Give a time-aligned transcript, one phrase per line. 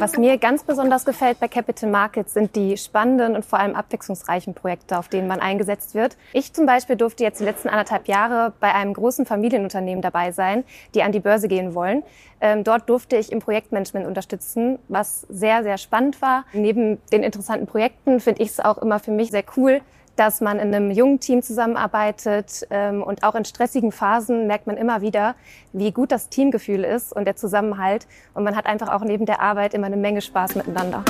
[0.00, 4.54] Was mir ganz besonders gefällt bei Capital Markets sind die spannenden und vor allem abwechslungsreichen
[4.54, 6.16] Projekte, auf denen man eingesetzt wird.
[6.32, 10.64] Ich zum Beispiel durfte jetzt die letzten anderthalb Jahre bei einem großen Familienunternehmen dabei sein,
[10.94, 12.02] die an die Börse gehen wollen.
[12.40, 16.46] Ähm, dort durfte ich im Projektmanagement unterstützen, was sehr, sehr spannend war.
[16.54, 19.82] Neben den interessanten Projekten finde ich es auch immer für mich sehr cool,
[20.16, 24.76] dass man in einem jungen Team zusammenarbeitet ähm, und auch in stressigen Phasen merkt man
[24.76, 25.34] immer wieder,
[25.72, 28.06] wie gut das Teamgefühl ist und der Zusammenhalt.
[28.34, 31.04] Und man hat einfach auch neben der Arbeit immer eine Menge Spaß miteinander.